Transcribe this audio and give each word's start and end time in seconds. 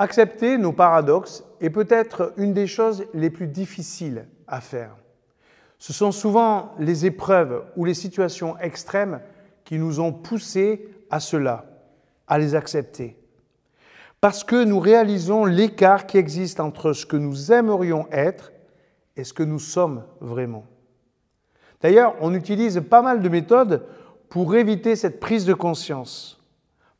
Accepter 0.00 0.56
nos 0.56 0.72
paradoxes 0.72 1.44
est 1.60 1.68
peut-être 1.68 2.32
une 2.38 2.54
des 2.54 2.66
choses 2.66 3.04
les 3.12 3.28
plus 3.28 3.46
difficiles 3.46 4.24
à 4.46 4.62
faire. 4.62 4.96
Ce 5.78 5.92
sont 5.92 6.10
souvent 6.10 6.72
les 6.78 7.04
épreuves 7.04 7.66
ou 7.76 7.84
les 7.84 7.92
situations 7.92 8.56
extrêmes 8.60 9.20
qui 9.62 9.78
nous 9.78 10.00
ont 10.00 10.14
poussés 10.14 10.88
à 11.10 11.20
cela, 11.20 11.66
à 12.26 12.38
les 12.38 12.54
accepter. 12.54 13.18
Parce 14.22 14.42
que 14.42 14.64
nous 14.64 14.80
réalisons 14.80 15.44
l'écart 15.44 16.06
qui 16.06 16.16
existe 16.16 16.60
entre 16.60 16.94
ce 16.94 17.04
que 17.04 17.18
nous 17.18 17.52
aimerions 17.52 18.06
être 18.10 18.52
et 19.16 19.24
ce 19.24 19.34
que 19.34 19.42
nous 19.42 19.58
sommes 19.58 20.04
vraiment. 20.22 20.64
D'ailleurs, 21.82 22.14
on 22.22 22.32
utilise 22.32 22.80
pas 22.88 23.02
mal 23.02 23.20
de 23.20 23.28
méthodes 23.28 23.86
pour 24.30 24.54
éviter 24.54 24.96
cette 24.96 25.20
prise 25.20 25.44
de 25.44 25.52
conscience. 25.52 26.42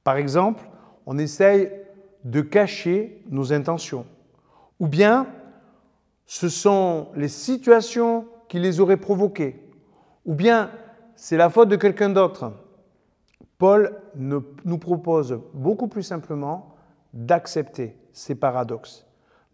Par 0.05 0.19
exemple, 0.19 0.65
on 1.07 1.17
essaye 1.17 1.80
de 2.25 2.41
cacher 2.41 3.23
nos 3.29 3.53
intentions. 3.53 4.07
Ou 4.79 4.87
bien, 4.87 5.27
ce 6.27 6.49
sont 6.49 7.09
les 7.15 7.29
situations 7.29 8.27
qui 8.49 8.59
les 8.59 8.81
auraient 8.81 8.97
provoquées. 8.97 9.61
Ou 10.27 10.35
bien, 10.35 10.71
c'est 11.17 11.37
la 11.37 11.51
faute 11.51 11.69
de 11.69 11.77
quelqu'un 11.77 12.11
d'autre. 12.11 12.53
Paul 13.59 14.01
nous 14.15 14.79
propose 14.79 15.41
beaucoup 15.53 15.87
plus 15.87 16.03
simplement 16.03 16.75
d'accepter 17.13 17.97
ces 18.13 18.35
paradoxes. 18.35 19.07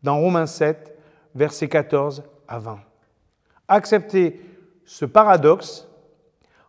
Dans 0.02 0.18
Romains 0.20 0.46
7, 0.46 0.96
versets 1.34 1.68
14 1.68 2.22
à 2.46 2.58
20. 2.58 2.78
Accepter 3.68 4.40
ce 4.84 5.04
paradoxe 5.04 5.88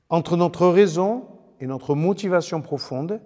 entre 0.09 0.37
notre 0.37 0.67
raison 0.67 1.25
et 1.59 1.67
notre 1.67 1.95
motivation 1.95 2.61
profonde, 2.61 3.19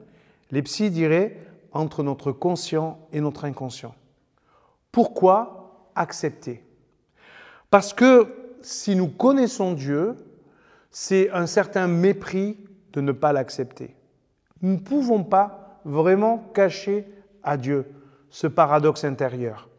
les 0.52 0.62
psys 0.62 0.90
diraient 0.90 1.38
entre 1.72 2.04
notre 2.04 2.32
conscient 2.32 3.00
et 3.12 3.22
notre 3.22 3.46
inconscient. 3.46 3.96
Pourquoi 4.92 5.90
accepter? 5.96 6.64
Parce 7.70 7.94
que 7.94 8.28
si 8.62 8.96
nous 8.96 9.08
connaissons 9.08 9.74
Dieu, 9.74 10.16
c'est 10.92 11.30
un 11.32 11.48
certain 11.48 11.88
mépris 11.88 12.58
de 12.94 13.02
ne 13.02 13.12
pas 13.12 13.34
l'accepter. 13.34 13.96
Nous 14.62 14.74
ne 14.74 14.80
pouvons 14.80 15.24
pas 15.24 15.80
vraiment 15.86 16.50
cacher 16.54 17.08
à 17.44 17.58
Dieu 17.58 17.86
ce 18.30 18.48
paradoxe 18.48 19.04
intérieur. 19.04 19.70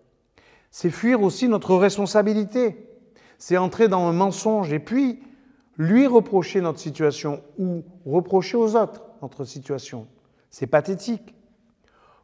C'est 0.70 0.90
fuir 0.90 1.22
aussi 1.22 1.48
notre 1.48 1.76
responsabilité. 1.76 2.88
C'est 3.38 3.58
entrer 3.58 3.88
dans 3.88 4.06
un 4.06 4.12
mensonge 4.12 4.72
et 4.72 4.78
puis 4.78 5.22
lui 5.76 6.06
reprocher 6.06 6.60
notre 6.60 6.78
situation 6.78 7.42
ou 7.58 7.82
reprocher 8.06 8.56
aux 8.56 8.76
autres 8.76 9.02
notre 9.20 9.44
situation. 9.44 10.06
C'est 10.50 10.66
pathétique. 10.66 11.34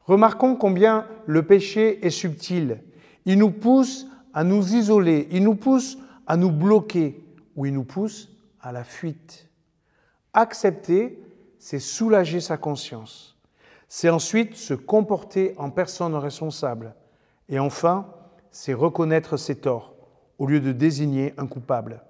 Remarquons 0.09 0.57
combien 0.57 1.07
le 1.27 1.43
péché 1.43 2.05
est 2.05 2.11
subtil. 2.11 2.81
Il 3.27 3.39
nous 3.39 3.51
pousse 3.51 4.07
à 4.33 4.43
nous 4.43 4.75
isoler, 4.75 5.29
il 5.31 5.45
nous 5.45 5.55
pousse 5.55 5.99
à 6.27 6.39
nous 6.39 6.51
bloquer 6.51 7.23
ou 7.57 7.67
il 7.67 7.75
nous 7.75 7.85
pousse 7.85 8.31
à 8.63 8.73
la 8.73 8.85
fuite. 8.85 9.51
Accepter, 10.33 11.23
c'est 11.59 11.79
soulager 11.79 12.41
sa 12.41 12.57
conscience. 12.57 13.37
C'est 13.87 14.09
ensuite 14.09 14.57
se 14.57 14.73
comporter 14.73 15.55
en 15.59 15.71
personne 15.71 16.15
responsable. 16.15 16.95
Et 17.51 17.59
enfin, 17.59 18.07
c'est 18.51 18.73
reconnaître 18.73 19.37
ses 19.37 19.57
torts 19.57 19.95
au 20.39 20.47
lieu 20.47 20.61
de 20.61 20.73
désigner 20.73 21.35
un 21.37 21.47
coupable. 21.47 22.03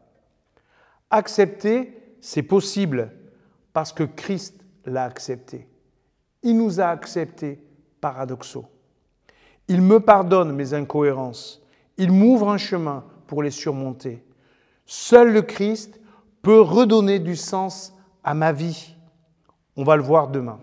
Accepter, 1.10 2.16
c'est 2.20 2.44
possible 2.44 3.10
parce 3.72 3.92
que 3.92 4.04
Christ 4.04 4.54
l'a 4.84 5.02
accepté. 5.02 5.66
Il 6.44 6.56
nous 6.58 6.78
a 6.78 6.86
acceptés 6.86 7.64
paradoxaux. 8.00 8.66
Il 9.68 9.82
me 9.82 10.00
pardonne 10.00 10.52
mes 10.52 10.74
incohérences. 10.74 11.62
Il 11.96 12.12
m'ouvre 12.12 12.48
un 12.48 12.58
chemin 12.58 13.04
pour 13.26 13.42
les 13.42 13.50
surmonter. 13.50 14.24
Seul 14.86 15.32
le 15.32 15.42
Christ 15.42 16.00
peut 16.42 16.60
redonner 16.60 17.18
du 17.18 17.36
sens 17.36 17.94
à 18.24 18.34
ma 18.34 18.52
vie. 18.52 18.94
On 19.76 19.84
va 19.84 19.96
le 19.96 20.02
voir 20.02 20.28
demain. 20.28 20.58